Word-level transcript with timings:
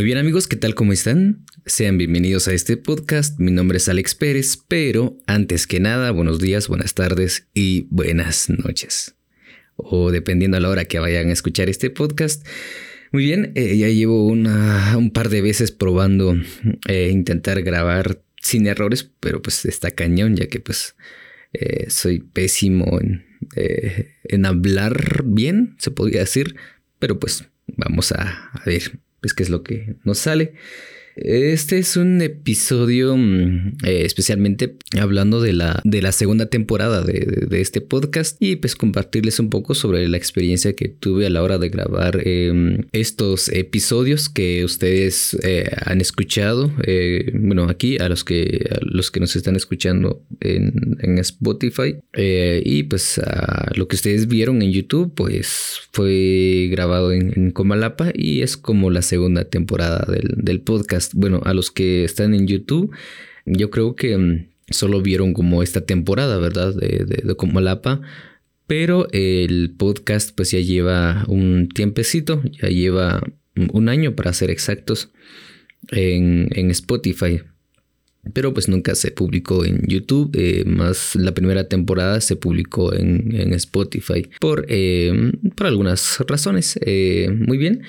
Muy 0.00 0.06
bien 0.06 0.16
amigos, 0.16 0.48
¿qué 0.48 0.56
tal? 0.56 0.74
¿Cómo 0.74 0.94
están? 0.94 1.44
Sean 1.66 1.98
bienvenidos 1.98 2.48
a 2.48 2.54
este 2.54 2.78
podcast. 2.78 3.38
Mi 3.38 3.50
nombre 3.50 3.76
es 3.76 3.86
Alex 3.86 4.14
Pérez, 4.14 4.56
pero 4.66 5.18
antes 5.26 5.66
que 5.66 5.78
nada, 5.78 6.10
buenos 6.10 6.40
días, 6.40 6.68
buenas 6.68 6.94
tardes 6.94 7.48
y 7.52 7.86
buenas 7.90 8.48
noches. 8.48 9.14
O 9.76 10.10
dependiendo 10.10 10.56
a 10.56 10.60
la 10.60 10.70
hora 10.70 10.86
que 10.86 11.00
vayan 11.00 11.28
a 11.28 11.34
escuchar 11.34 11.68
este 11.68 11.90
podcast. 11.90 12.48
Muy 13.12 13.24
bien, 13.24 13.52
eh, 13.56 13.76
ya 13.76 13.88
llevo 13.88 14.24
un 14.26 15.10
par 15.12 15.28
de 15.28 15.42
veces 15.42 15.70
probando 15.70 16.34
eh, 16.88 17.10
intentar 17.12 17.60
grabar 17.60 18.22
sin 18.40 18.66
errores, 18.68 19.10
pero 19.20 19.42
pues 19.42 19.66
está 19.66 19.90
cañón, 19.90 20.34
ya 20.34 20.46
que 20.46 20.60
pues 20.60 20.96
eh, 21.52 21.90
soy 21.90 22.20
pésimo 22.20 22.98
en, 23.02 23.26
en 24.24 24.46
hablar 24.46 25.24
bien, 25.26 25.76
se 25.78 25.90
podría 25.90 26.20
decir, 26.20 26.56
pero 26.98 27.20
pues 27.20 27.44
vamos 27.66 28.12
a 28.12 28.50
ver 28.64 28.98
pues 29.20 29.34
qué 29.34 29.42
es 29.42 29.50
lo 29.50 29.62
que 29.62 29.96
nos 30.04 30.18
sale. 30.18 30.54
Este 31.16 31.78
es 31.78 31.96
un 31.96 32.22
episodio 32.22 33.16
mm, 33.16 33.78
eh, 33.84 34.02
especialmente 34.04 34.76
hablando 34.98 35.40
de 35.40 35.52
la, 35.52 35.80
de 35.84 36.02
la 36.02 36.12
segunda 36.12 36.46
temporada 36.46 37.02
de, 37.02 37.60
este 37.60 37.80
podcast 37.80 38.36
y 38.40 38.56
pues 38.56 38.74
compartirles 38.74 39.38
un 39.38 39.50
poco 39.50 39.74
sobre 39.74 40.08
la 40.08 40.16
experiencia 40.16 40.74
que 40.74 40.88
tuve 40.88 41.26
a 41.26 41.30
la 41.30 41.42
hora 41.42 41.58
de 41.58 41.68
grabar 41.68 42.22
em, 42.24 42.84
estos 42.92 43.48
episodios 43.48 44.28
que 44.28 44.64
ustedes 44.64 45.36
eh, 45.42 45.68
han 45.84 46.00
escuchado. 46.00 46.72
Eh, 46.84 47.32
bueno, 47.34 47.68
aquí 47.68 47.98
a 47.98 48.08
los 48.08 48.24
que, 48.24 48.64
los 48.80 49.10
que 49.10 49.20
nos 49.20 49.36
están 49.36 49.56
escuchando 49.56 50.22
en, 50.40 50.96
en 51.00 51.18
Spotify 51.18 51.96
y 52.16 52.84
pues 52.84 53.18
a 53.18 53.70
lo 53.74 53.88
que 53.88 53.96
ustedes 53.96 54.26
vieron 54.26 54.62
en 54.62 54.72
YouTube 54.72 55.12
pues 55.14 55.80
fue 55.92 56.68
grabado 56.70 57.12
en, 57.12 57.50
Comalapa 57.50 58.12
y 58.14 58.42
es 58.42 58.56
como 58.56 58.90
la 58.90 59.02
segunda 59.02 59.44
temporada 59.44 60.06
del, 60.10 60.34
del 60.36 60.60
podcast 60.60 60.99
bueno, 61.14 61.40
a 61.44 61.54
los 61.54 61.70
que 61.70 62.04
están 62.04 62.34
en 62.34 62.46
YouTube, 62.46 62.92
yo 63.46 63.70
creo 63.70 63.96
que 63.96 64.16
mm, 64.16 64.48
solo 64.70 65.00
vieron 65.02 65.32
como 65.32 65.62
esta 65.62 65.80
temporada, 65.82 66.38
¿verdad? 66.38 66.74
De, 66.74 67.04
de, 67.04 67.22
de 67.24 67.34
Comalapa. 67.36 68.00
Pero 68.66 69.08
el 69.10 69.74
podcast 69.76 70.30
pues 70.36 70.52
ya 70.52 70.60
lleva 70.60 71.24
un 71.26 71.68
tiempecito, 71.68 72.40
ya 72.44 72.68
lleva 72.68 73.20
un 73.72 73.88
año 73.88 74.14
para 74.14 74.32
ser 74.32 74.50
exactos 74.50 75.10
en, 75.90 76.70
Spotify. 76.70 77.42
Pero 78.32 78.52
pues 78.52 78.68
nunca 78.68 78.94
se 78.94 79.10
publicó 79.10 79.64
en 79.64 79.82
YouTube, 79.86 80.30
eh, 80.34 80.64
más 80.66 81.16
la 81.16 81.32
primera 81.32 81.68
temporada 81.68 82.20
se 82.20 82.36
publicó 82.36 82.94
en, 82.94 83.52
Spotify 83.54 84.28
por, 84.38 84.66
eh, 84.68 85.32
por 85.56 85.66
algunas 85.66 86.18
razones. 86.28 86.78
Eh, 86.82 87.28
muy 87.30 87.58
bien 87.58 87.82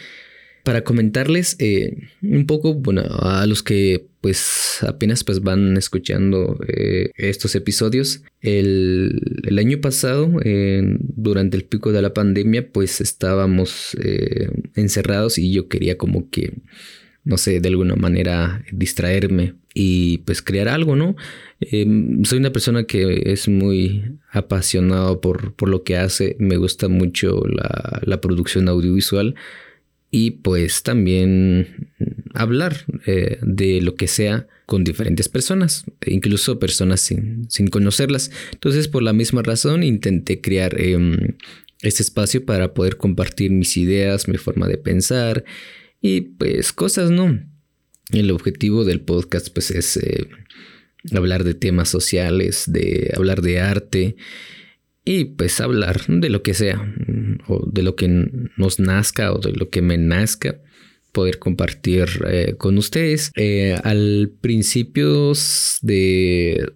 para 0.63 0.83
comentarles 0.83 1.55
eh, 1.59 1.97
un 2.21 2.45
poco, 2.45 2.75
bueno, 2.75 3.01
a 3.19 3.45
los 3.45 3.63
que 3.63 4.05
pues 4.21 4.79
apenas 4.87 5.23
pues 5.23 5.41
van 5.41 5.75
escuchando 5.77 6.59
eh, 6.67 7.09
estos 7.15 7.55
episodios. 7.55 8.23
El, 8.41 9.19
año 9.57 9.81
pasado, 9.81 10.31
durante 10.99 11.57
el 11.57 11.63
pico 11.63 11.91
de 11.91 12.01
la 12.01 12.13
pandemia, 12.13 12.71
pues 12.71 13.01
estábamos 13.01 13.95
eh, 14.01 14.49
encerrados 14.75 15.37
y 15.37 15.51
yo 15.51 15.67
quería 15.67 15.97
como 15.97 16.29
que, 16.29 16.53
no 17.23 17.37
sé, 17.37 17.59
de 17.59 17.69
alguna 17.69 17.95
manera 17.95 18.63
distraerme 18.71 19.55
y 19.73 20.19
pues 20.19 20.41
crear 20.41 20.67
algo, 20.67 20.95
¿no? 20.95 21.15
soy 22.23 22.39
una 22.39 22.51
persona 22.51 22.83
que 22.83 23.21
es 23.27 23.47
muy 23.47 24.03
apasionado 24.31 25.21
por, 25.21 25.53
por 25.53 25.69
lo 25.69 25.83
que 25.83 25.95
hace, 25.95 26.35
me 26.39 26.57
gusta 26.57 26.89
mucho 26.89 27.43
la, 27.47 28.01
la 28.03 28.19
producción 28.19 28.67
audiovisual 28.67 29.35
y 30.11 30.31
pues 30.31 30.83
también 30.83 31.93
hablar 32.33 32.85
eh, 33.05 33.39
de 33.41 33.81
lo 33.81 33.95
que 33.95 34.07
sea 34.07 34.47
con 34.65 34.83
diferentes 34.83 35.29
personas, 35.29 35.85
incluso 36.05 36.59
personas 36.59 36.99
sin, 36.99 37.47
conocerlas. 37.69 38.29
Entonces 38.51 38.89
por 38.89 39.03
la 39.03 39.13
misma 39.13 39.41
razón 39.41 39.83
intenté 39.83 40.41
crear 40.41 40.79
em, 40.79 41.37
este 41.81 42.03
espacio 42.03 42.45
para 42.45 42.73
poder 42.73 42.97
compartir 42.97 43.51
mis 43.51 43.77
ideas, 43.77 44.27
mi 44.27 44.37
forma 44.37 44.67
de 44.67 44.77
pensar 44.77 45.45
y 46.01 46.21
pues 46.21 46.73
cosas, 46.73 47.09
¿no? 47.09 47.39
El 48.11 48.31
objetivo 48.31 48.83
del 48.83 48.99
podcast 48.99 49.47
pues 49.53 49.71
es 49.71 49.95
eh, 49.95 50.27
hablar 51.13 51.45
de 51.45 51.53
temas 51.53 51.87
sociales, 51.87 52.65
de 52.67 53.13
hablar 53.15 53.41
de 53.41 53.61
arte 53.61 54.17
y 55.03 55.25
pues 55.25 55.59
hablar 55.59 56.05
de 56.07 56.29
lo 56.29 56.43
que 56.43 56.53
sea, 56.53 56.93
o 57.47 57.65
de 57.65 57.83
lo 57.83 57.95
que 57.95 58.07
nos 58.57 58.79
nazca 58.79 59.33
o 59.33 59.39
de 59.39 59.53
lo 59.53 59.69
que 59.69 59.81
me 59.81 59.97
nazca, 59.97 60.59
poder 61.11 61.39
compartir 61.39 62.07
eh, 62.27 62.55
con 62.57 62.77
ustedes. 62.77 63.31
Eh, 63.35 63.77
al 63.83 64.31
principio 64.41 65.33
de, 65.81 66.71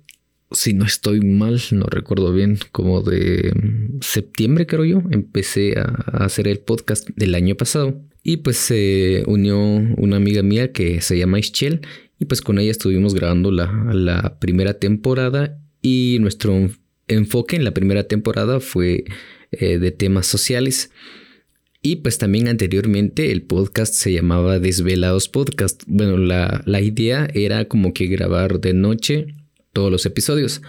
si 0.52 0.74
no 0.74 0.86
estoy 0.86 1.22
mal, 1.22 1.62
no 1.72 1.86
recuerdo 1.86 2.34
bien, 2.34 2.58
como 2.72 3.02
de 3.02 3.54
septiembre 4.02 4.66
creo 4.66 4.86
yo, 4.86 5.04
empecé 5.12 5.78
a, 5.78 5.84
hacer 6.24 6.48
el 6.48 6.60
podcast 6.60 7.08
del 7.16 7.36
año 7.36 7.56
pasado. 7.56 8.02
Y 8.24 8.38
pues 8.38 8.58
se 8.58 9.24
unió 9.28 9.58
una 9.60 10.18
amiga 10.18 10.42
mía 10.42 10.72
que 10.72 11.00
se 11.02 11.18
llama 11.18 11.38
Ischel 11.38 11.82
y 12.18 12.26
pues 12.26 12.42
con 12.42 12.58
ella 12.58 12.72
estuvimos 12.72 13.14
grabando 13.14 13.52
la, 13.52 13.72
la 13.94 14.40
primera 14.40 14.80
temporada 14.80 15.60
y 15.84 16.18
nuestro 16.22 16.70
enfoque 17.08 17.56
en 17.56 17.64
la 17.64 17.74
primera 17.74 18.06
temporada 18.06 18.60
fue 18.60 19.06
eh, 19.52 19.80
de 19.80 19.92
temas 19.92 20.28
sociales. 20.28 20.92
Y 21.82 21.98
pues 21.98 22.18
también 22.18 22.48
anteriormente 22.48 23.32
el 23.32 23.44
podcast 23.44 23.94
se 23.94 24.12
llamaba 24.12 24.58
Desvelados 24.58 25.30
Podcast. 25.30 25.84
Bueno, 25.86 26.18
la, 26.18 26.82
idea 26.82 27.28
era 27.34 27.66
como 27.66 27.94
que 27.94 28.08
grabar 28.08 28.60
de 28.60 28.74
noche 28.74 29.36
todos 29.72 29.92
los 29.92 30.06
episodios. 30.08 30.62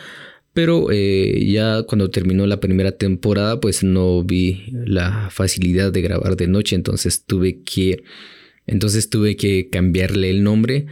Pero 0.53 0.89
eh, 0.91 1.47
ya 1.47 1.85
cuando 1.85 2.11
terminó 2.11 2.47
la 2.47 2.61
primera 2.61 2.93
temporada, 2.93 3.61
pues 3.61 3.83
no 3.83 4.23
vi 4.25 4.65
la 4.73 5.29
facilidad 5.31 5.91
de 5.91 6.03
grabar 6.03 6.37
de 6.37 6.49
noche. 6.49 6.77
Entonces 6.77 7.25
tuve 7.25 7.63
que. 7.63 8.03
Entonces 8.67 9.09
tuve 9.09 9.37
que 9.37 9.71
cambiarle 9.71 10.29
el 10.29 10.43
nombre 10.43 10.87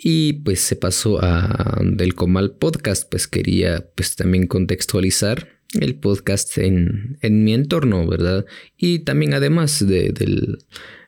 y 0.00 0.34
pues 0.34 0.60
se 0.60 0.76
pasó 0.76 1.18
a 1.22 1.80
del 1.82 2.14
Comal 2.14 2.52
Podcast, 2.52 3.10
pues 3.10 3.26
quería 3.26 3.90
pues 3.96 4.14
también 4.14 4.46
contextualizar 4.46 5.58
el 5.78 5.96
podcast 5.96 6.56
en, 6.56 7.18
en 7.20 7.44
mi 7.44 7.52
entorno, 7.52 8.06
¿verdad? 8.06 8.46
Y 8.76 9.00
también 9.00 9.34
además 9.34 9.86
de, 9.86 10.12
del 10.12 10.58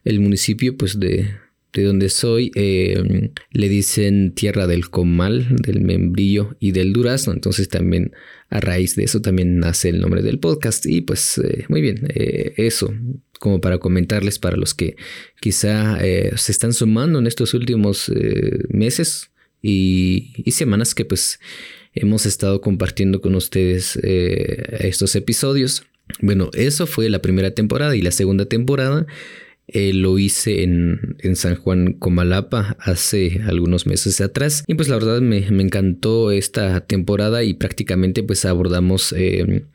el 0.04 0.20
municipio 0.20 0.76
pues 0.76 0.98
de, 0.98 1.30
de 1.72 1.84
donde 1.84 2.08
soy, 2.08 2.50
em, 2.54 3.30
le 3.52 3.68
dicen 3.68 4.34
tierra 4.34 4.66
del 4.66 4.90
comal, 4.90 5.56
del 5.56 5.80
membrillo 5.80 6.56
y 6.58 6.72
del 6.72 6.92
durazno. 6.92 7.32
Entonces 7.32 7.68
también 7.68 8.12
a 8.48 8.60
raíz 8.60 8.96
de 8.96 9.04
eso 9.04 9.22
también 9.22 9.58
nace 9.58 9.88
el 9.88 10.00
nombre 10.00 10.22
del 10.22 10.38
podcast. 10.38 10.84
Y 10.86 11.00
pues 11.02 11.38
eh, 11.38 11.64
muy 11.68 11.80
bien, 11.80 12.06
eh, 12.14 12.54
eso 12.56 12.92
como 13.38 13.60
para 13.60 13.78
comentarles 13.78 14.38
para 14.38 14.56
los 14.56 14.74
que 14.74 14.96
quizá 15.40 15.98
eh, 16.04 16.32
se 16.36 16.52
están 16.52 16.74
sumando 16.74 17.20
en 17.20 17.26
estos 17.26 17.54
últimos 17.54 18.12
meses 18.68 19.30
y, 19.62 20.34
y, 20.36 20.50
semanas 20.50 20.94
que 20.94 21.06
pues 21.06 21.40
hemos 21.94 22.26
estado 22.26 22.60
compartiendo 22.60 23.22
con 23.22 23.34
ustedes 23.34 23.96
estos 23.96 25.16
episodios. 25.16 25.84
Bueno, 26.20 26.50
eso 26.52 26.86
fue 26.86 27.08
la 27.08 27.22
primera 27.22 27.52
temporada 27.52 27.96
y 27.96 28.02
la 28.02 28.10
segunda 28.10 28.44
temporada 28.44 29.06
eh, 29.72 29.92
lo 29.92 30.18
hice 30.18 30.64
en, 30.64 31.16
San 31.34 31.54
Juan 31.54 31.92
Comalapa 31.92 32.76
hace 32.80 33.40
algunos 33.46 33.86
meses 33.86 34.20
atrás. 34.20 34.64
Y 34.66 34.74
pues 34.74 34.88
la 34.88 34.96
verdad 34.96 35.20
me, 35.20 35.38
encantó 35.38 36.32
esta 36.32 36.80
temporada 36.86 37.44
y 37.44 37.54
prácticamente 37.54 38.22
pues 38.24 38.44
abordamos 38.44 39.14
eh, 39.16 39.66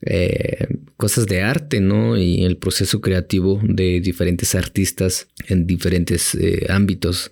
eh, 0.00 0.66
cosas 0.96 1.26
de 1.26 1.42
arte, 1.42 1.80
¿no? 1.80 2.16
Y 2.16 2.44
el 2.44 2.56
proceso 2.56 3.02
creativo 3.02 3.60
de 3.62 4.00
diferentes 4.00 4.54
artistas 4.54 5.28
en 5.48 5.66
diferentes 5.66 6.36
ámbitos. 6.70 7.30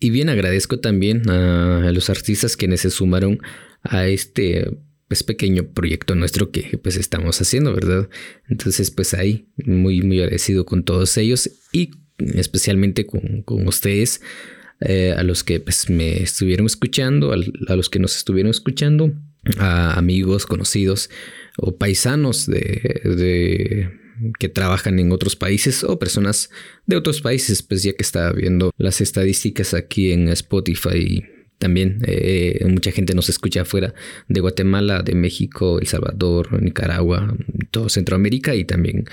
Y 0.00 0.10
bien 0.10 0.28
agradezco 0.28 0.80
también 0.80 1.28
a 1.30 1.92
los 1.92 2.10
artistas 2.10 2.56
quienes 2.56 2.80
se 2.80 2.90
sumaron 2.90 3.38
a 3.82 4.08
este 4.08 4.66
pues 5.10 5.24
pequeño 5.24 5.64
proyecto 5.64 6.14
nuestro 6.14 6.52
que 6.52 6.78
pues 6.80 6.96
estamos 6.96 7.40
haciendo, 7.40 7.74
¿verdad? 7.74 8.08
Entonces 8.48 8.92
pues 8.92 9.12
ahí 9.12 9.48
muy 9.56 10.02
muy 10.02 10.20
agradecido 10.20 10.64
con 10.64 10.84
todos 10.84 11.16
ellos 11.16 11.50
y 11.72 11.90
especialmente 12.36 13.06
con, 13.06 13.44
ustedes, 13.66 14.20
eh, 14.80 15.12
a 15.18 15.24
los 15.24 15.42
que 15.42 15.58
pues 15.58 15.90
me 15.90 16.22
estuvieron 16.22 16.66
escuchando, 16.66 17.32
a, 17.32 17.74
los 17.74 17.90
que 17.90 17.98
nos 17.98 18.16
estuvieron 18.16 18.50
escuchando, 18.50 19.12
a 19.58 19.98
amigos, 19.98 20.46
conocidos 20.46 21.10
o 21.58 21.76
paisanos 21.76 22.46
de, 22.46 23.00
de 23.02 23.90
que 24.38 24.48
trabajan 24.48 25.00
en 25.00 25.10
otros 25.10 25.34
países 25.34 25.82
o 25.82 25.98
personas 25.98 26.50
de 26.86 26.94
otros 26.94 27.20
países, 27.20 27.64
pues 27.64 27.82
ya 27.82 27.94
que 27.94 28.02
estaba 28.04 28.30
viendo 28.30 28.70
las 28.78 29.00
estadísticas 29.00 29.74
aquí 29.74 30.12
en 30.12 30.28
Spotify 30.28 31.24
también 31.60 31.98
eh, 32.06 32.64
mucha 32.68 32.90
gente 32.90 33.14
nos 33.14 33.28
escucha 33.28 33.62
afuera 33.62 33.92
de 34.28 34.40
Guatemala, 34.40 35.02
de 35.02 35.14
México, 35.14 35.78
El 35.78 35.86
Salvador, 35.86 36.60
Nicaragua, 36.62 37.36
todo 37.70 37.90
Centroamérica 37.90 38.54
y 38.56 38.64
también 38.64 39.04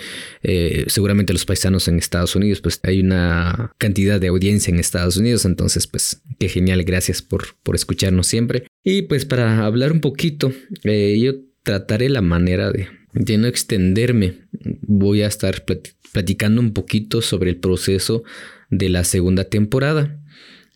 eh, 0.43 0.85
seguramente 0.87 1.33
los 1.33 1.45
paisanos 1.45 1.89
en 1.89 1.99
Estados 1.99 2.37
Unidos, 2.37 2.61
pues 2.61 2.79
hay 2.83 3.01
una 3.01 3.73
cantidad 3.77 4.21
de 4.21 4.27
audiencia 4.27 4.71
en 4.71 4.79
Estados 4.79 5.17
Unidos, 5.17 5.43
entonces 5.43 5.87
pues 5.87 6.21
qué 6.39 6.47
genial, 6.47 6.85
gracias 6.85 7.21
por, 7.21 7.47
por 7.63 7.75
escucharnos 7.75 8.27
siempre. 8.27 8.65
Y 8.81 9.01
pues 9.03 9.25
para 9.25 9.65
hablar 9.65 9.91
un 9.91 9.99
poquito, 9.99 10.53
eh, 10.85 11.19
yo 11.19 11.33
trataré 11.63 12.07
la 12.07 12.21
manera 12.21 12.71
de, 12.71 12.87
de 13.11 13.37
no 13.37 13.47
extenderme, 13.47 14.35
voy 14.83 15.21
a 15.21 15.27
estar 15.27 15.65
platicando 16.13 16.61
un 16.61 16.71
poquito 16.71 17.21
sobre 17.21 17.49
el 17.49 17.57
proceso 17.57 18.23
de 18.69 18.87
la 18.87 19.03
segunda 19.03 19.43
temporada 19.43 20.21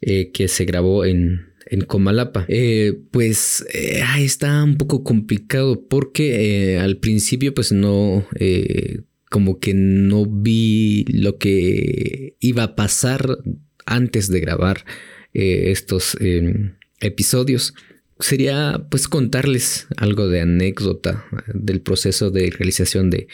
que 0.01 0.47
se 0.47 0.65
grabó 0.65 1.06
en 1.06 1.50
en 1.71 1.81
Comalapa. 1.81 2.45
Eh, 2.50 3.00
pues 3.12 3.65
eh, 3.73 4.03
está 4.19 4.63
un 4.63 4.77
poco 4.77 5.03
complicado 5.03 5.88
porque 5.88 6.73
eh, 6.73 6.79
al 6.79 6.97
principio 6.97 7.53
pues 7.53 7.71
no, 7.71 8.27
como 9.29 9.59
que 9.59 9.73
no 9.73 10.25
vi 10.29 11.06
lo 11.06 11.38
que 11.38 12.35
iba 12.41 12.63
a 12.63 12.75
pasar 12.75 13.38
antes 13.85 14.27
de 14.27 14.41
grabar 14.41 14.85
estos 15.33 16.18
em, 16.19 16.75
episodios. 17.00 17.74
Sería 18.19 18.85
pues 18.91 19.07
contarles 19.07 19.88
algo 19.95 20.27
de 20.27 20.41
anécdota 20.41 21.25
del 21.53 21.81
proceso 21.81 22.31
de 22.31 22.51
realización 22.51 23.09
de, 23.09 23.27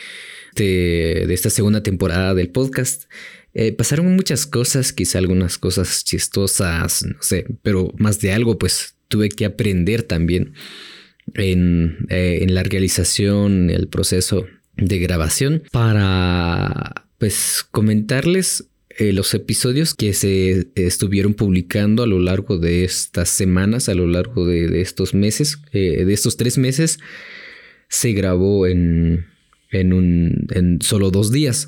de 0.56 1.34
esta 1.34 1.50
segunda 1.50 1.82
temporada 1.82 2.36
del 2.36 2.50
podcast. 2.50 3.06
Eh, 3.54 3.72
pasaron 3.72 4.16
muchas 4.16 4.46
cosas, 4.46 4.94
quizá 4.94 5.18
algunas 5.18 5.58
cosas 5.58 6.04
chistosas, 6.04 7.04
no 7.04 7.18
sé, 7.22 7.46
pero 7.64 7.92
más 7.98 8.20
de 8.20 8.32
algo, 8.32 8.58
pues 8.60 8.96
tuve 9.08 9.30
que 9.30 9.46
aprender 9.46 10.04
también 10.04 10.54
en, 11.34 12.06
eh, 12.10 12.46
la 12.50 12.64
realización, 12.64 13.70
el 13.70 13.88
proceso 13.88 14.46
de 14.76 15.00
grabación 15.00 15.64
para, 15.72 17.08
pues, 17.18 17.66
comentarles 17.72 18.66
eh, 19.00 19.12
los 19.12 19.34
episodios 19.34 19.96
que 19.96 20.14
se 20.14 20.68
estuvieron 20.76 21.34
publicando 21.34 22.04
a 22.04 22.08
lo 22.08 22.20
largo 22.20 22.60
de 22.60 22.84
estas 22.84 23.30
semanas, 23.30 23.90
a 23.90 23.96
lo 23.96 24.08
largo 24.08 24.46
de, 24.46 24.82
estos 24.82 25.14
meses, 25.14 25.60
de 25.72 26.14
estos 26.14 26.38
tres 26.38 26.58
meses, 26.58 27.00
se 27.90 28.12
grabó 28.14 28.68
en, 28.68 29.26
en, 29.72 29.94
un, 29.94 30.48
en 30.52 30.80
solo 30.82 31.12
dos 31.12 31.32
días 31.32 31.68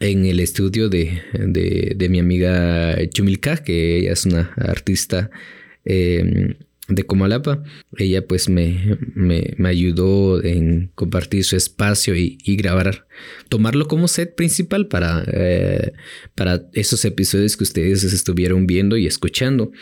en 0.00 0.26
el 0.26 0.40
estudio 0.40 0.88
de, 0.88 1.22
de, 1.32 2.08
mi 2.08 2.18
amiga 2.18 2.96
Chumilka, 3.08 3.56
que 3.58 3.98
ella 3.98 4.12
es 4.12 4.26
una 4.26 4.52
artista 4.56 5.30
em, 5.84 6.54
de 6.88 7.02
Comalapa. 7.04 7.62
Ella 7.96 8.26
pues 8.26 8.48
me, 8.48 8.98
me, 9.14 9.68
ayudó 9.68 10.42
en 10.42 10.90
compartir 10.94 11.44
su 11.44 11.56
espacio 11.56 12.14
y, 12.14 12.38
grabar, 12.56 13.06
tomarlo 13.48 13.88
como 13.88 14.08
set 14.08 14.34
principal 14.34 14.88
para, 14.88 15.24
eh, 15.26 15.92
para 16.34 16.68
esos 16.72 17.04
episodios 17.04 17.56
que 17.56 17.64
ustedes 17.64 18.04
estuvieron 18.04 18.66
viendo 18.66 18.96
y 18.96 19.06
escuchando. 19.06 19.72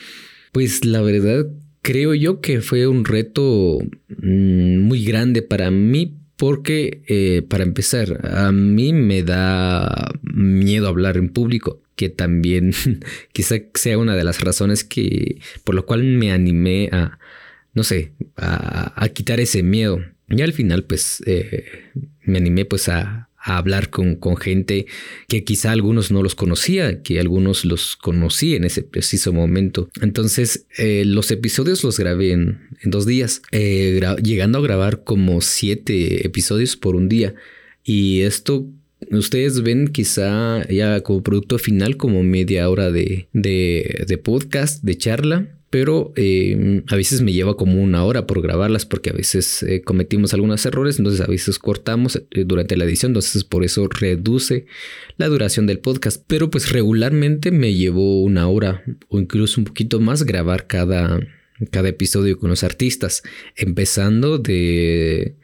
Pues 0.53 0.85
la 0.85 1.03
verdad 1.03 1.47
creo 1.83 2.15
yo 2.15 2.41
que 2.41 2.61
fue 2.61 2.87
un 2.87 3.05
reto 3.05 3.81
mm, 4.09 4.79
muy 4.79 5.05
grande 5.05 5.43
para 5.43 5.71
mí 5.71 6.19
porque, 6.37 7.03
eh, 7.07 7.43
para 7.49 7.65
empezar, 7.65 8.27
a 8.27 8.51
mí 8.53 8.93
me 8.93 9.23
da 9.23 10.11
miedo 10.23 10.89
hablar 10.89 11.17
en 11.17 11.29
público, 11.29 11.81
que 11.97 12.09
también 12.09 12.73
quizá 13.33 13.57
sea 13.75 13.99
una 13.99 14.17
de 14.17 14.25
las 14.25 14.41
razones 14.41 14.85
que, 14.85 15.39
por 15.65 15.75
lo 15.75 15.87
cual 15.87 16.03
me 16.03 16.33
animé 16.33 16.89
a, 16.93 17.19
no 17.73 17.85
sé, 17.85 18.13
a, 18.37 19.09
quitar 19.13 19.41
ese 19.41 19.63
miedo. 19.63 20.01
Y 20.29 20.43
al 20.43 20.53
final, 20.53 20.85
pues, 20.85 21.23
eh, 21.27 21.65
me 22.23 22.39
animé 22.39 22.65
pues 22.65 22.89
a, 22.89 23.29
a 23.45 23.59
hablar 23.59 23.91
con, 23.91 24.17
con, 24.17 24.39
gente 24.39 24.87
que 25.29 25.45
quizá 25.45 25.71
algunos 25.71 26.11
no 26.11 26.23
los 26.23 26.35
conocía, 26.35 27.03
que 27.03 27.21
algunos 27.21 27.67
los 27.67 27.95
conocí 27.95 28.57
en 28.57 28.65
ese 28.65 28.83
preciso 28.83 29.35
momento. 29.35 29.91
Entonces, 30.01 30.67
eh, 30.79 31.05
los 31.05 31.31
episodios 31.31 31.85
los 31.85 31.99
grabé 31.99 32.33
en, 32.33 32.59
dos 32.85 33.05
días, 33.05 33.43
eh, 33.53 34.01
llegando 34.23 34.59
a 34.59 34.63
grabar 34.63 35.05
como 35.05 35.43
siete 35.43 36.27
episodios 36.27 36.77
por 36.77 36.97
un 36.97 37.11
día. 37.11 37.35
Y 37.85 38.23
esto 38.23 38.67
ustedes 39.11 39.63
ven 39.63 39.89
quizá 39.89 40.67
ya 40.69 41.03
como 41.03 41.23
producto 41.23 41.59
final 41.59 41.99
como 41.99 42.23
media 42.23 42.71
hora 42.71 42.91
de, 42.91 43.29
de, 43.35 44.07
de 44.09 44.19
podcast, 44.19 44.83
de 44.83 44.97
charla 44.97 45.49
pero 45.75 46.13
eh, 46.15 46.85
a 46.87 46.95
veces 46.95 47.21
me 47.21 47.33
lleva 47.33 47.57
como 47.57 47.83
una 47.83 48.05
hora 48.05 48.29
por 48.29 48.41
grabarlas 48.41 48.87
porque 48.87 49.11
a 49.11 49.13
veces 49.13 49.65
eh, 49.65 49.83
cometimos 49.83 50.33
algunos 50.33 50.65
errores, 50.67 51.01
entonces 51.01 51.21
a 51.21 51.27
veces 51.27 51.59
cortamos 51.59 52.15
eh, 52.15 52.45
durante 52.47 52.77
la 52.77 52.85
edición, 52.85 53.11
entonces 53.11 53.43
por 53.43 53.65
eso 53.65 53.89
reduce 53.89 54.67
la 55.17 55.27
duración 55.27 55.67
del 55.67 55.81
podcast, 55.81 56.23
pero 56.29 56.49
pues 56.49 56.71
regularmente 56.71 57.51
me 57.51 57.75
llevó 57.75 58.23
una 58.23 58.47
hora 58.47 58.85
o 59.09 59.19
incluso 59.19 59.61
un 59.61 59.65
poquito 59.65 59.99
más 59.99 60.23
grabar 60.23 60.69
cada, 60.69 61.19
cada 61.73 61.89
episodio 61.89 62.39
con 62.39 62.51
los 62.51 62.63
artistas, 62.63 63.25
empezando 63.57 64.39
de 64.39 65.35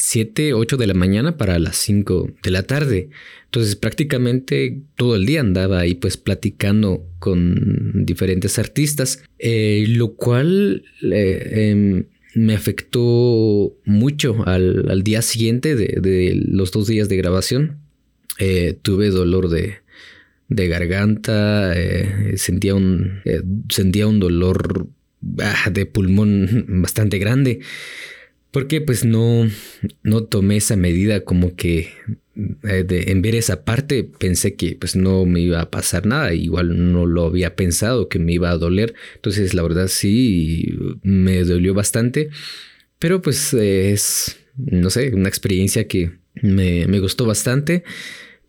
7, 0.00 0.54
8 0.54 0.76
de 0.76 0.86
la 0.86 0.94
mañana 0.94 1.36
para 1.36 1.58
las 1.58 1.76
5 1.76 2.30
de 2.42 2.50
la 2.50 2.62
tarde. 2.62 3.10
Entonces 3.44 3.76
prácticamente 3.76 4.80
todo 4.96 5.16
el 5.16 5.26
día 5.26 5.40
andaba 5.40 5.80
ahí 5.80 5.94
pues 5.94 6.16
platicando 6.16 7.04
con 7.18 8.06
diferentes 8.06 8.58
artistas, 8.58 9.22
eh, 9.38 9.84
lo 9.88 10.14
cual 10.14 10.84
eh, 11.02 11.70
em, 11.70 12.04
me 12.34 12.54
afectó 12.54 13.76
mucho 13.84 14.46
al, 14.46 15.02
día 15.02 15.20
siguiente 15.20 15.76
de, 15.76 16.40
los 16.48 16.70
dos 16.70 16.86
días 16.86 17.08
de 17.08 17.16
grabación. 17.16 17.78
Eh, 18.38 18.78
tuve 18.80 19.10
dolor 19.10 19.50
de, 19.50 19.80
garganta, 20.48 21.74
sentía, 22.36 22.74
un, 22.74 23.20
sentía 23.68 24.06
un 24.06 24.18
dolor 24.18 24.86
ah, 25.40 25.70
de 25.70 25.84
pulmón 25.86 26.64
bastante 26.82 27.18
grande. 27.18 27.60
Porque 28.50 28.80
pues 28.80 29.04
no, 29.04 29.48
no 30.02 30.24
tomé 30.24 30.56
esa 30.56 30.76
medida 30.76 31.20
como 31.24 31.54
que 31.54 31.90
eh, 32.62 32.86
en 32.88 33.22
ver 33.22 33.34
esa 33.34 33.64
parte 33.64 34.04
pensé 34.04 34.54
que 34.54 34.74
pues 34.74 34.96
no 34.96 35.24
me 35.26 35.40
iba 35.40 35.60
a 35.60 35.70
pasar 35.70 36.06
nada, 36.06 36.32
igual 36.34 36.92
no 36.92 37.06
lo 37.06 37.26
había 37.26 37.54
pensado 37.54 38.08
que 38.08 38.18
me 38.18 38.32
iba 38.32 38.50
a 38.50 38.58
doler, 38.58 38.94
entonces 39.16 39.54
la 39.54 39.62
verdad 39.62 39.88
sí 39.88 40.74
me 41.02 41.44
dolió 41.44 41.74
bastante, 41.74 42.30
pero 42.98 43.20
pues 43.20 43.52
es, 43.54 44.38
no 44.56 44.90
sé, 44.90 45.12
una 45.14 45.28
experiencia 45.28 45.86
que 45.86 46.12
me, 46.42 46.86
me 46.86 47.00
gustó 47.00 47.26
bastante 47.26 47.84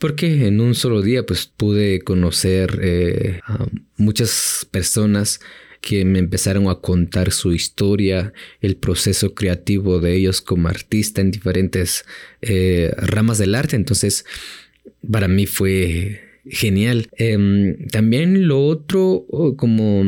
porque 0.01 0.47
en 0.47 0.61
un 0.61 0.73
solo 0.73 1.03
día 1.03 1.25
pues 1.27 1.45
pude 1.45 2.01
conocer 2.01 2.79
eh, 2.81 3.39
a 3.45 3.67
muchas 3.97 4.67
personas 4.71 5.41
que 5.81 6.05
me 6.05 6.19
empezaron 6.19 6.69
a 6.69 6.75
contar 6.75 7.31
su 7.31 7.53
historia, 7.53 8.33
el 8.61 8.77
proceso 8.77 9.33
creativo 9.33 9.99
de 9.99 10.15
ellos 10.15 10.39
como 10.39 10.69
artista 10.69 11.21
en 11.21 11.31
diferentes 11.31 12.05
eh, 12.41 12.93
ramas 12.97 13.39
del 13.39 13.55
arte. 13.55 13.75
Entonces, 13.75 14.25
para 15.11 15.27
mí 15.27 15.47
fue 15.47 16.21
genial. 16.45 17.09
Em, 17.17 17.87
también 17.87 18.47
lo 18.47 18.63
otro 18.65 19.25
como 19.57 20.03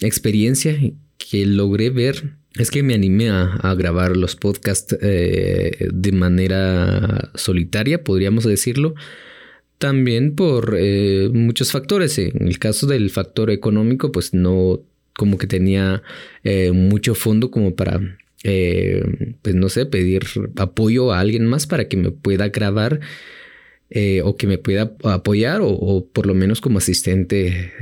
experiencia 0.00 0.76
que 1.18 1.46
logré 1.46 1.90
ver 1.90 2.38
es 2.58 2.70
que 2.70 2.82
me 2.82 2.94
animé 2.94 3.28
a, 3.28 3.74
grabar 3.76 4.16
los 4.16 4.34
podcasts 4.34 4.96
eh, 5.00 5.88
de 5.92 6.12
manera 6.12 7.30
solitaria, 7.34 8.02
podríamos 8.02 8.44
decirlo. 8.44 8.94
También 9.78 10.34
por 10.34 10.74
eh, 10.76 11.30
muchos 11.32 11.70
factores. 11.70 12.18
En 12.18 12.48
el 12.48 12.58
caso 12.58 12.86
del 12.86 13.10
factor 13.10 13.50
económico, 13.50 14.10
pues 14.10 14.34
no 14.34 14.80
como 15.18 15.36
que 15.36 15.48
tenía 15.48 16.04
eh, 16.44 16.70
mucho 16.70 17.16
fondo 17.16 17.50
como 17.50 17.74
para, 17.74 18.00
eh, 18.44 19.02
pues 19.42 19.56
no 19.56 19.68
sé, 19.68 19.84
pedir 19.84 20.22
apoyo 20.54 21.12
a 21.12 21.18
alguien 21.18 21.44
más 21.44 21.66
para 21.66 21.88
que 21.88 21.96
me 21.96 22.12
pueda 22.12 22.50
grabar 22.50 23.00
eh, 23.90 24.22
o 24.22 24.36
que 24.36 24.46
me 24.46 24.58
pueda 24.58 24.94
apoyar 25.02 25.58
o, 25.60 26.06
por 26.12 26.26
lo 26.26 26.34
menos 26.34 26.60
como 26.60 26.78
asistente 26.78 27.72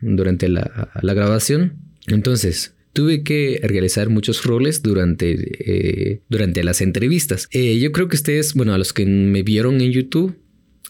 durante 0.00 0.48
la, 0.48 0.90
grabación. 1.00 1.74
Entonces, 2.08 2.74
tuve 2.92 3.22
que 3.22 3.60
realizar 3.62 4.08
muchos 4.08 4.42
roles 4.42 4.82
durante, 4.82 6.22
durante 6.28 6.64
las 6.64 6.80
entrevistas. 6.80 7.48
yo 7.52 7.92
creo 7.92 8.08
que 8.08 8.16
ustedes, 8.16 8.54
bueno, 8.54 8.74
a 8.74 8.78
los 8.78 8.92
que 8.92 9.06
me 9.06 9.44
vieron 9.44 9.80
en 9.80 9.92
YouTube, 9.92 10.34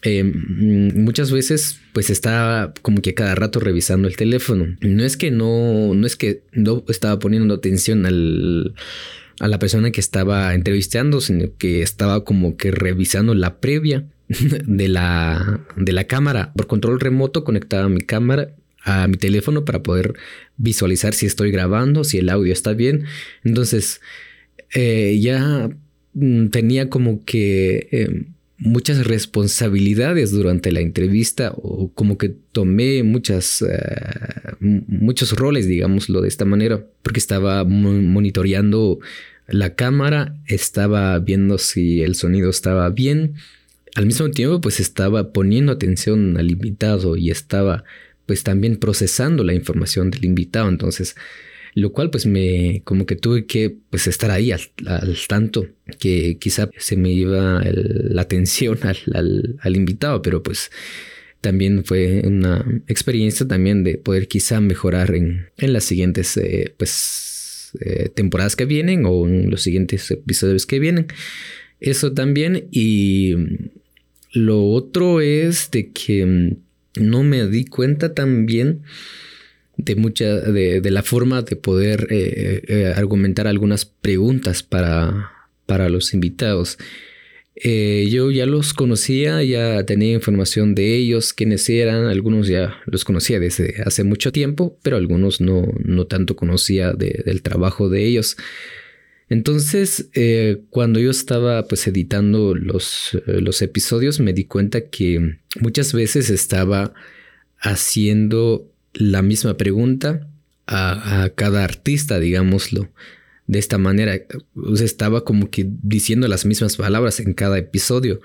eh, 0.02 0.24
muchas 0.24 1.30
veces 1.30 1.78
pues 1.92 2.08
estaba 2.08 2.72
como 2.82 3.02
que 3.02 3.14
cada 3.14 3.34
rato 3.34 3.60
revisando 3.60 4.08
el 4.08 4.16
teléfono. 4.16 4.76
No 4.80 5.04
es 5.04 5.16
que 5.16 5.30
no, 5.30 5.94
no 5.94 6.06
es 6.06 6.16
que 6.16 6.42
no 6.52 6.84
estaba 6.88 7.18
poniendo 7.18 7.54
atención 7.54 8.06
al, 8.06 8.74
a 9.40 9.48
la 9.48 9.58
persona 9.58 9.90
que 9.90 10.00
estaba 10.00 10.54
entrevistando, 10.54 11.20
sino 11.20 11.56
que 11.58 11.82
estaba 11.82 12.24
como 12.24 12.56
que 12.56 12.70
revisando 12.70 13.34
la 13.34 13.60
previa 13.60 14.06
de 14.28 14.88
la, 14.88 15.66
de 15.76 15.92
la 15.92 16.04
cámara. 16.04 16.52
Por 16.54 16.66
control 16.66 17.00
remoto 17.00 17.44
conectaba 17.44 17.88
mi 17.88 18.00
cámara 18.00 18.54
a 18.82 19.06
mi 19.08 19.18
teléfono 19.18 19.64
para 19.64 19.82
poder 19.82 20.14
visualizar 20.56 21.12
si 21.12 21.26
estoy 21.26 21.50
grabando, 21.50 22.04
si 22.04 22.18
el 22.18 22.30
audio 22.30 22.52
está 22.52 22.72
bien. 22.72 23.04
Entonces, 23.44 24.00
eh, 24.74 25.18
ya 25.20 25.68
mm, 26.14 26.48
tenía 26.48 26.88
como 26.88 27.24
que 27.24 27.88
eh, 27.90 28.24
muchas 28.60 29.06
responsabilidades 29.06 30.30
durante 30.30 30.70
la 30.70 30.80
entrevista 30.80 31.52
o 31.56 31.90
como 31.92 32.18
que 32.18 32.28
tomé 32.28 33.02
muchas, 33.02 33.62
eh, 33.62 34.56
muchos 34.60 35.32
roles, 35.32 35.66
digámoslo 35.66 36.20
de 36.20 36.28
esta 36.28 36.44
manera, 36.44 36.84
porque 37.02 37.20
estaba 37.20 37.64
monitoreando 37.64 39.00
la 39.48 39.74
cámara, 39.74 40.36
estaba 40.46 41.18
viendo 41.18 41.58
si 41.58 42.02
el 42.02 42.14
sonido 42.14 42.50
estaba 42.50 42.90
bien. 42.90 43.34
Al 43.96 44.06
mismo 44.06 44.30
tiempo, 44.30 44.60
pues 44.60 44.78
estaba 44.78 45.32
poniendo 45.32 45.72
atención 45.72 46.36
al 46.36 46.50
invitado 46.50 47.16
y 47.16 47.30
estaba 47.30 47.84
pues 48.26 48.44
también 48.44 48.76
procesando 48.76 49.42
la 49.42 49.54
información 49.54 50.10
del 50.10 50.24
invitado. 50.26 50.68
Entonces, 50.68 51.16
lo 51.74 51.92
cual 51.92 52.10
pues 52.10 52.26
me 52.26 52.82
como 52.84 53.06
que 53.06 53.16
tuve 53.16 53.46
que 53.46 53.76
pues 53.90 54.06
estar 54.06 54.30
ahí 54.30 54.52
al, 54.52 54.60
tanto 55.28 55.68
que 55.98 56.38
quizá 56.38 56.68
se 56.76 56.96
me 56.96 57.10
iba 57.10 57.62
la 57.64 58.22
atención 58.22 58.78
al, 58.82 59.56
al, 59.60 59.76
invitado, 59.76 60.22
pero 60.22 60.42
pues 60.42 60.70
también 61.40 61.84
fue 61.84 62.22
una 62.24 62.64
experiencia 62.86 63.46
también 63.46 63.84
de 63.84 63.96
poder 63.96 64.28
quizá 64.28 64.60
mejorar 64.60 65.14
en, 65.14 65.46
en 65.56 65.72
las 65.72 65.84
siguientes 65.84 66.36
eh, 66.36 66.74
pues 66.76 67.72
eh, 67.80 68.10
temporadas 68.14 68.56
que 68.56 68.66
vienen 68.66 69.04
o 69.06 69.26
en 69.26 69.50
los 69.50 69.62
siguientes 69.62 70.10
episodios 70.10 70.66
que 70.66 70.78
vienen. 70.80 71.06
Eso 71.78 72.12
también 72.12 72.68
y 72.70 73.34
lo 74.32 74.66
otro 74.68 75.20
es 75.20 75.70
de 75.70 75.90
que 75.92 76.56
no 76.96 77.22
me 77.22 77.46
di 77.46 77.64
cuenta 77.64 78.12
también 78.14 78.82
de 79.84 79.96
mucha 79.96 80.36
de, 80.40 80.90
la 80.90 81.02
forma 81.02 81.42
de 81.42 81.56
poder 81.56 82.06
eh, 82.10 82.62
eh, 82.66 82.92
argumentar 82.96 83.46
algunas 83.46 83.84
preguntas 83.84 84.62
para, 84.62 85.32
para 85.66 85.88
los 85.88 86.14
invitados. 86.14 86.78
Eh, 87.62 88.08
yo 88.10 88.30
ya 88.30 88.46
los 88.46 88.72
conocía, 88.72 89.42
ya 89.42 89.84
tenía 89.84 90.14
información 90.14 90.74
de 90.74 90.96
ellos, 90.96 91.32
quiénes 91.32 91.68
eran, 91.68 92.06
algunos 92.06 92.48
ya 92.48 92.78
los 92.86 93.04
conocía 93.04 93.38
desde 93.38 93.82
hace 93.84 94.02
mucho 94.02 94.32
tiempo, 94.32 94.78
pero 94.82 94.96
algunos 94.96 95.40
no, 95.40 95.66
no 95.84 96.06
tanto 96.06 96.36
conocía 96.36 96.92
del 96.92 97.42
trabajo 97.42 97.88
de 97.90 98.06
ellos. 98.06 98.36
Entonces, 99.28 100.10
cuando 100.70 101.00
yo 101.00 101.10
estaba 101.10 101.68
pues 101.68 101.86
editando 101.86 102.54
los, 102.54 103.10
los 103.26 103.62
episodios, 103.62 104.20
me 104.20 104.32
di 104.32 104.44
cuenta 104.44 104.88
que 104.88 105.36
muchas 105.60 105.92
veces 105.92 106.30
estaba 106.30 106.94
haciendo 107.60 108.70
la 108.94 109.22
misma 109.22 109.56
pregunta 109.56 110.28
a, 110.66 111.30
cada 111.34 111.64
artista, 111.64 112.20
digámoslo. 112.20 112.90
De 113.46 113.58
esta 113.58 113.78
manera, 113.78 114.16
estaba 114.80 115.24
como 115.24 115.50
que 115.50 115.66
diciendo 115.82 116.28
las 116.28 116.46
mismas 116.46 116.76
palabras 116.76 117.18
en 117.18 117.34
cada 117.34 117.58
episodio. 117.58 118.20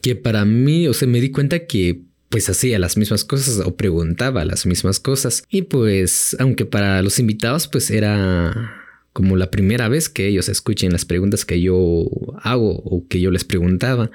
Que 0.00 0.16
para 0.16 0.44
mí, 0.44 0.88
o 0.88 0.94
sea, 0.94 1.08
me 1.08 1.20
di 1.20 1.30
cuenta 1.30 1.66
que 1.66 2.02
pues 2.30 2.48
hacía 2.48 2.78
las 2.78 2.96
mismas 2.96 3.24
cosas 3.24 3.60
o 3.66 3.76
preguntaba 3.76 4.44
las 4.44 4.64
mismas 4.64 5.00
cosas. 5.00 5.44
Y 5.50 5.62
pues, 5.62 6.36
aunque 6.38 6.64
para 6.64 7.02
los 7.02 7.18
invitados, 7.18 7.68
pues 7.68 7.90
era 7.90 8.79
como 9.20 9.36
la 9.36 9.50
primera 9.50 9.90
vez 9.90 10.08
que 10.08 10.26
ellos 10.26 10.48
escuchen 10.48 10.92
las 10.92 11.04
preguntas 11.04 11.44
que 11.44 11.60
yo 11.60 12.08
hago 12.40 12.70
o 12.70 13.06
que 13.06 13.20
yo 13.20 13.30
les 13.30 13.44
preguntaba. 13.44 14.10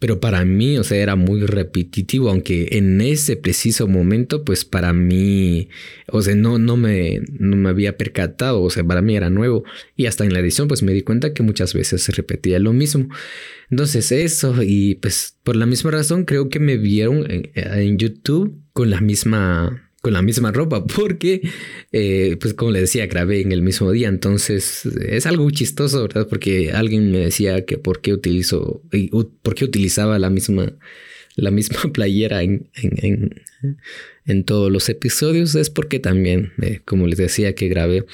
Pero 0.00 0.18
para 0.18 0.44
mí, 0.44 0.78
o 0.78 0.82
sea, 0.82 0.98
era 0.98 1.14
muy 1.14 1.46
repetitivo, 1.46 2.28
aunque 2.28 2.70
en 2.72 3.00
ese 3.00 3.36
preciso 3.36 3.86
momento, 3.86 4.44
pues 4.44 4.64
para 4.64 4.92
mí, 4.92 5.68
o 6.08 6.20
sea, 6.22 6.34
no, 6.34 6.58
no, 6.58 6.76
me, 6.76 7.20
no 7.38 7.54
me 7.54 7.68
había 7.68 7.96
percatado, 7.96 8.62
o 8.62 8.70
sea, 8.70 8.82
para 8.82 9.00
mí 9.00 9.14
era 9.14 9.30
nuevo. 9.30 9.62
Y 9.94 10.06
hasta 10.06 10.24
en 10.24 10.32
la 10.32 10.40
edición, 10.40 10.66
pues 10.66 10.82
me 10.82 10.92
di 10.92 11.02
cuenta 11.02 11.32
que 11.32 11.44
muchas 11.44 11.72
veces 11.72 12.02
se 12.02 12.10
repetía 12.10 12.58
lo 12.58 12.72
mismo. 12.72 13.08
Entonces 13.70 14.10
eso, 14.10 14.60
y 14.60 14.96
pues 14.96 15.36
por 15.44 15.54
la 15.54 15.66
misma 15.66 15.92
razón, 15.92 16.24
creo 16.24 16.48
que 16.48 16.58
me 16.58 16.78
vieron 16.78 17.24
en 17.28 17.96
YouTube 17.96 18.60
con 18.72 18.90
la 18.90 19.00
misma 19.00 19.87
la 20.10 20.22
misma 20.22 20.52
ropa, 20.52 20.84
porque, 20.96 21.42
eh, 21.92 22.36
pues 22.40 22.54
como 22.54 22.70
le 22.70 22.80
decía, 22.80 23.06
grabé 23.06 23.40
en 23.40 23.52
el 23.52 23.62
mismo 23.62 23.90
día, 23.92 24.08
entonces 24.08 24.86
es 24.86 25.26
algo 25.26 25.50
chistoso, 25.50 26.02
¿verdad? 26.02 26.26
Porque 26.28 26.72
alguien 26.72 27.10
me 27.10 27.18
decía 27.18 27.64
que 27.64 27.78
por 27.78 28.00
qué 28.00 28.12
utilizo, 28.12 28.82
por 29.42 29.54
qué 29.54 29.64
utilizaba 29.64 30.18
la 30.18 30.30
misma, 30.30 30.72
la 31.36 31.50
misma 31.50 31.78
playera 31.92 32.42
en, 32.42 32.70
en, 32.74 33.42
en, 34.26 34.44
todos 34.44 34.70
los 34.70 34.88
episodios, 34.88 35.54
es 35.54 35.70
porque 35.70 35.98
también, 35.98 36.52
eh, 36.62 36.80
como 36.84 37.06
les 37.06 37.18
decía, 37.18 37.54
que 37.54 37.68
grabé 37.68 38.04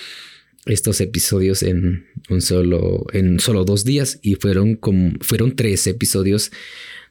estos 0.67 1.01
episodios 1.01 1.63
en 1.63 2.07
un 2.31 2.41
solo, 2.41 3.07
en 3.13 3.39
solo 3.39 3.65
dos 3.65 3.85
días 3.85 4.19
y 4.23 4.37
fueron 4.37 4.77
como, 4.77 5.13
fueron 5.21 5.57
tres 5.57 5.87
episodios 5.87 6.51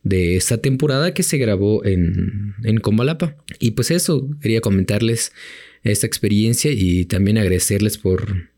de 0.03 0.35
esta 0.35 0.57
temporada 0.57 1.13
que 1.13 1.23
se 1.23 1.37
grabó 1.37 1.83
en, 1.85 2.55
en 2.63 2.77
Combalapa. 2.77 3.35
Y 3.59 3.71
pues 3.71 3.89
eso, 3.91 4.29
quería 4.41 4.61
comentarles 4.61 5.31
esta 5.83 6.07
experiencia 6.07 6.71
y 6.71 7.05
también 7.05 7.37
agradecerles 7.37 7.97
por, 7.97 8.49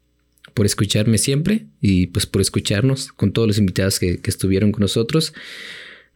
por 0.54 0.66
escucharme 0.66 1.18
siempre 1.18 1.68
y 1.82 2.08
pues 2.08 2.26
por 2.26 2.42
escucharnos 2.42 3.12
con 3.12 3.32
todos 3.32 3.48
los 3.48 3.58
invitados 3.58 4.00
que, 4.00 4.20
estuvieron 4.26 4.72
con 4.72 4.82
nosotros. 4.82 5.34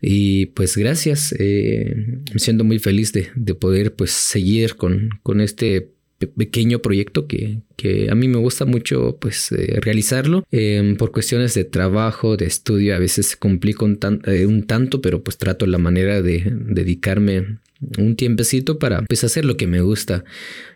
Y 0.01 0.47
pues 0.47 0.77
gracias, 0.77 1.35
eh, 1.37 1.93
me 2.33 2.39
siento 2.39 2.63
muy 2.63 2.79
feliz 2.79 3.11
de, 3.11 3.29
de 3.35 3.53
poder 3.53 3.93
pues 3.95 4.11
seguir 4.11 4.75
con, 4.75 5.09
con 5.23 5.41
este 5.41 5.89
pequeño 6.27 6.79
proyecto 6.79 7.27
que, 7.27 7.59
que, 7.75 8.09
a 8.09 8.15
mí 8.15 8.27
me 8.27 8.37
gusta 8.37 8.65
mucho 8.65 9.17
pues 9.19 9.51
eh, 9.51 9.79
realizarlo. 9.81 10.45
Em, 10.51 10.95
por 10.95 11.11
cuestiones 11.11 11.53
de 11.53 11.63
trabajo 11.63 12.37
de 12.37 12.45
estudio 12.45 12.95
a 12.95 12.99
veces 12.99 13.27
se 13.29 13.37
complica 13.37 13.85
un, 13.85 13.99
eh, 14.25 14.45
un 14.45 14.63
tanto 14.63 15.01
pero 15.01 15.23
pues 15.23 15.37
trato 15.37 15.65
la 15.65 15.77
manera 15.77 16.21
de 16.21 16.43
dedicarme 16.45 17.59
un 17.97 18.15
tiempecito 18.15 18.79
para 18.79 19.01
pues 19.03 19.23
hacer 19.23 19.45
lo 19.45 19.57
que 19.57 19.67
me 19.67 19.81
gusta. 19.81 20.23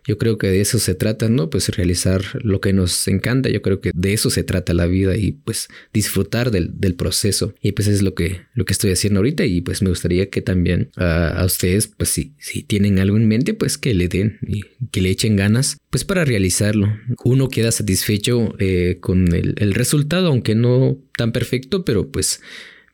Yo 0.05 0.17
creo 0.17 0.37
que 0.37 0.47
de 0.47 0.61
eso 0.61 0.79
se 0.79 0.95
trata, 0.95 1.29
¿no? 1.29 1.49
Pues 1.49 1.69
realizar 1.69 2.23
lo 2.43 2.59
que 2.61 2.73
nos 2.73 3.07
encanta. 3.07 3.49
Yo 3.49 3.61
creo 3.61 3.79
que 3.79 3.91
de 3.93 4.13
eso 4.13 4.29
se 4.29 4.43
trata 4.43 4.73
la 4.73 4.85
vida 4.85 5.15
y 5.15 5.31
pues 5.31 5.67
disfrutar 5.93 6.51
del, 6.51 6.71
del 6.79 6.95
proceso. 6.95 7.53
Y 7.61 7.71
pues 7.73 7.87
es 7.87 8.01
lo 8.01 8.13
que, 8.13 8.41
lo 8.53 8.65
que 8.65 8.73
estoy 8.73 8.91
haciendo 8.91 9.19
ahorita 9.19 9.45
y 9.45 9.61
pues 9.61 9.81
me 9.81 9.89
gustaría 9.89 10.29
que 10.29 10.41
también 10.41 10.89
a 10.97 11.43
ustedes, 11.45 11.87
pues 11.87 12.09
si, 12.09 12.33
si 12.37 12.63
tienen 12.63 12.99
algo 12.99 13.17
en 13.17 13.27
mente, 13.27 13.53
pues 13.53 13.77
que 13.77 13.93
le 13.93 14.07
den 14.07 14.39
y 14.45 14.63
que 14.91 15.01
le 15.01 15.09
echen 15.09 15.35
ganas, 15.35 15.77
pues 15.89 16.03
para 16.03 16.25
realizarlo. 16.25 16.87
Uno 17.23 17.49
queda 17.49 17.71
satisfecho 17.71 18.55
eh, 18.59 18.97
con 18.99 19.33
el, 19.33 19.55
el 19.57 19.73
resultado, 19.73 20.27
aunque 20.27 20.55
no 20.55 20.97
tan 21.17 21.31
perfecto, 21.31 21.85
pero 21.85 22.11
pues, 22.11 22.41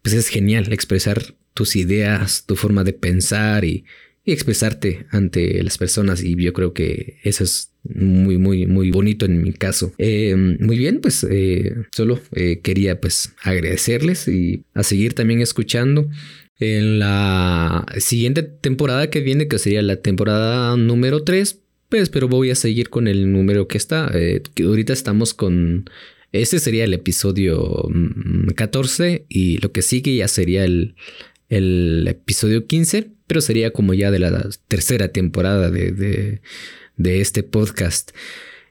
pues 0.01 0.15
es 0.15 0.27
genial 0.27 0.71
expresar 0.71 1.35
tus 1.53 1.75
ideas, 1.75 2.45
tu 2.45 2.55
forma 2.55 2.83
de 2.83 2.93
pensar 2.93 3.65
y, 3.65 3.85
expresarte 4.25 5.07
ante 5.09 5.63
las 5.63 5.79
personas. 5.79 6.23
Y 6.23 6.35
yo 6.35 6.53
creo 6.53 6.71
que 6.71 7.17
eso 7.23 7.43
es 7.43 7.71
muy 7.83 8.37
muy 8.37 8.67
muy 8.67 8.91
bonito 8.91 9.25
en 9.25 9.41
mi 9.41 9.53
caso. 9.53 9.93
Eh, 9.97 10.35
muy 10.35 10.77
bien 10.77 10.99
pues 11.01 11.25
eh, 11.27 11.75
solo 11.91 12.19
eh, 12.35 12.59
quería 12.61 13.01
pues 13.01 13.33
agradecerles 13.41 14.27
y 14.27 14.65
a 14.75 14.83
seguir 14.83 15.13
también 15.13 15.41
escuchando 15.41 16.07
en 16.59 16.99
la 16.99 17.85
siguiente 17.97 18.43
temporada 18.43 19.09
que 19.09 19.21
viene 19.21 19.47
que 19.47 19.57
sería 19.57 19.81
la 19.81 19.95
temporada 19.95 20.77
número 20.77 21.23
3 21.23 21.59
pues 21.87 22.09
pero 22.09 22.27
voy 22.27 22.51
a 22.51 22.55
seguir 22.55 22.89
con 22.89 23.07
el 23.07 23.31
número 23.31 23.67
que 23.67 23.79
está. 23.79 24.11
Que 24.53 24.63
ahorita 24.63 24.93
estamos 24.93 25.33
con 25.33 25.89
este 26.31 26.59
sería 26.59 26.83
el 26.83 26.93
episodio 26.93 27.87
14 28.55 29.19
mm, 29.19 29.25
y 29.29 29.57
lo 29.57 29.71
que 29.71 29.81
sigue 29.81 30.15
ya 30.15 30.27
sería 30.27 30.63
el 30.63 30.95
el 31.49 32.07
episodio 32.07 32.67
15, 32.67 33.11
pero 33.27 33.41
sería 33.41 33.71
como 33.71 33.93
ya 33.93 34.11
de 34.11 34.19
la 34.19 34.47
tercera 34.67 35.09
temporada 35.09 35.69
de, 35.71 36.41
este 36.97 37.43
podcast. 37.43 38.11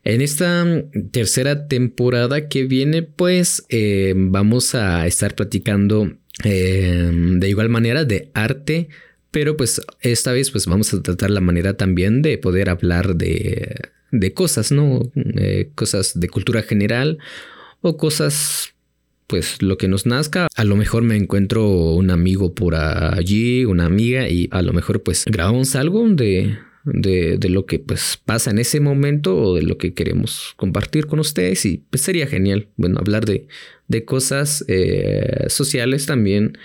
En 0.05 0.21
esta 0.21 0.85
tercera 1.11 1.67
temporada 1.67 2.49
que 2.49 2.65
viene, 2.65 3.03
pues 3.03 3.65
eh, 3.69 4.15
vamos 4.17 4.75
a 4.75 5.07
estar 5.07 5.35
platicando 5.35 6.17
eh, 6.45 7.11
de 7.13 7.49
igual 7.49 7.69
manera 7.69 8.05
de 8.05 8.31
arte, 8.33 8.89
pero 9.31 9.57
pues 9.57 9.83
esta 10.01 10.33
vez 10.33 10.51
pues 10.51 10.67
vamos 10.67 10.95
a 10.95 11.03
tratar 11.03 11.31
la 11.31 11.41
manera 11.41 11.77
también 11.77 12.23
de 12.23 12.39
poder 12.39 12.71
hablar 12.71 13.17
de, 13.17 13.77
de 14.11 14.33
cosas, 14.33 14.73
¿no? 14.73 15.01
Eh, 15.15 15.71
cosas 15.75 16.19
de 16.19 16.29
cultura 16.29 16.63
general 16.63 17.19
o 17.81 17.97
cosas 17.97 18.75
pues 19.29 19.63
lo 19.63 19.77
que 19.79 19.89
nos 19.89 20.07
nazca. 20.07 20.49
A 20.57 20.65
lo 20.65 20.75
mejor 20.75 21.03
me 21.03 21.17
encuentro 21.17 21.69
un 21.69 22.11
amigo 22.11 22.55
por 22.55 22.75
allí, 22.75 23.65
una 23.65 23.85
amiga, 23.85 24.29
y 24.29 24.49
a 24.51 24.63
lo 24.63 24.73
mejor 24.73 25.03
pues 25.03 25.25
grabamos 25.27 25.77
algo 25.77 26.09
de, 26.09 26.57
de, 26.85 27.49
lo 27.49 27.67
que 27.67 27.79
pues 27.79 28.19
pasa 28.25 28.51
en 28.51 28.59
ese 28.59 28.81
momento 28.81 29.37
o 29.37 29.55
de 29.55 29.63
lo 29.63 29.77
que 29.77 29.93
queremos 29.93 30.55
compartir 30.57 31.07
con 31.07 31.19
ustedes 31.19 31.67
y 31.67 31.85
pues 31.91 32.03
sería 32.03 32.27
genial, 32.27 32.69
bueno, 32.77 32.99
hablar 32.99 33.27
de, 33.27 33.47
de 33.87 34.05
cosas 34.05 34.65
eh, 34.67 35.45
sociales 35.49 36.07
también. 36.07 36.57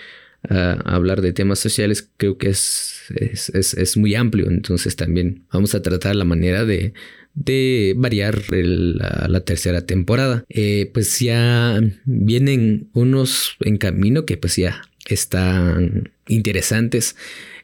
Hablar 0.48 1.22
de 1.22 1.32
temas 1.32 1.58
sociales 1.58 2.10
creo 2.16 2.38
que 2.38 2.50
es, 2.50 3.02
es, 3.10 3.96
muy 3.96 4.14
amplio, 4.14 4.50
entonces 4.50 4.96
también 4.96 5.44
vamos 5.52 5.74
a 5.74 5.82
tratar 5.82 6.16
la 6.16 6.24
manera 6.24 6.64
de, 6.64 6.92
de 7.34 7.94
variar 7.96 8.42
la, 8.50 9.40
tercera 9.44 9.86
temporada. 9.86 10.44
Eh, 10.48 10.90
pues 10.94 11.18
ya 11.18 11.80
vienen 12.04 12.88
unos 12.94 13.56
en 13.60 13.76
camino 13.76 14.24
que 14.24 14.36
pues 14.36 14.56
ya 14.56 14.82
están 15.06 16.12
interesantes. 16.28 17.16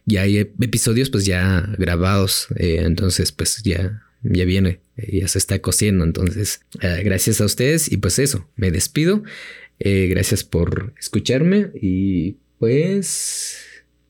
Ya 0.07 0.23
hay 0.23 0.39
episodios 0.39 1.11
pues 1.11 1.25
ya 1.25 1.73
grabados, 1.79 2.49
eh, 2.57 2.83
entonces 2.85 3.33
pues 3.33 3.63
ya, 3.63 4.03
ya 4.23 4.45
viene, 4.45 4.81
ya 4.97 5.29
se 5.29 5.39
está 5.39 5.61
cociendo. 5.61 6.05
Entonces, 6.05 6.63
gracias 6.81 7.41
a 7.41 7.45
ustedes 7.45 7.91
y 7.91 7.97
pues 7.99 8.19
eso, 8.19 8.49
me 8.57 8.71
despido. 8.71 9.23
gracias 9.79 10.45
por 10.45 10.95
escucharme 10.99 11.71
y 11.81 12.37
pues, 12.61 13.57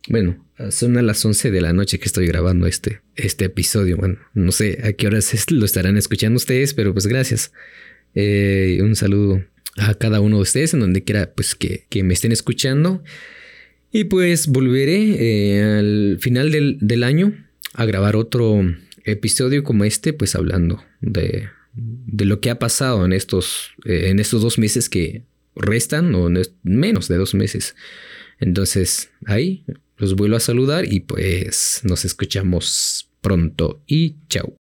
bueno, 0.09 0.45
son 0.71 0.99
a 0.99 1.02
las 1.02 1.25
11 1.25 1.52
de 1.52 1.61
la 1.61 1.73
noche 1.73 2.00
que 2.00 2.07
estoy 2.07 2.26
grabando 2.26 2.66
este, 2.66 3.00
este 3.14 3.45
episodio. 3.47 3.97
Bueno, 3.97 4.19
no 4.35 4.50
sé 4.50 4.80
a 4.83 4.92
qué 4.92 5.07
horas 5.07 5.33
lo 5.50 5.64
estarán 5.64 5.97
escuchando 5.97 6.37
ustedes, 6.37 6.75
pero 6.75 6.92
pues 6.92 7.07
gracias. 7.07 7.52
Eh, 8.16 8.80
un 8.83 8.97
saludo 8.97 9.42
a 9.76 9.95
cada 9.95 10.21
uno 10.21 10.37
de 10.37 10.42
ustedes 10.42 10.75
en 10.75 10.80
donde 10.80 11.04
quiera 11.04 11.33
pues 11.33 11.54
que, 11.54 11.87
me 12.02 12.12
estén 12.12 12.33
escuchando. 12.33 13.04
Y 13.92 14.04
pues 14.04 14.49
volveré 14.49 14.99
eh, 15.19 15.78
al 15.78 16.19
final 16.21 16.50
del, 16.50 17.02
año 17.04 17.33
a 17.75 17.85
grabar 17.85 18.16
otro 18.16 18.62
episodio 19.04 19.62
como 19.62 19.85
este, 19.85 20.12
pues 20.12 20.35
hablando 20.35 20.83
de, 21.00 21.49
de 21.75 22.25
lo 22.25 22.40
que 22.40 22.50
ha 22.50 22.59
pasado 22.59 23.04
en 23.04 23.12
estos, 23.12 23.71
eh, 23.85 24.09
en 24.09 24.19
estos 24.19 24.42
dos 24.42 24.59
meses 24.59 24.88
que 24.88 25.23
restan, 25.54 26.12
o 26.16 26.28
menos 26.64 27.07
de 27.07 27.16
dos 27.16 27.35
meses 27.35 27.76
entonces, 28.41 29.11
ahí 29.27 29.65
los 29.99 30.17
vuelvo 30.17 30.37
a 30.37 30.41
saludar 30.41 30.91
y 30.91 31.01
pues 31.01 31.83
nos 31.85 32.05
escuchamos 32.05 33.11
pronto 33.21 33.83
y 33.87 34.17
chao. 34.29 34.57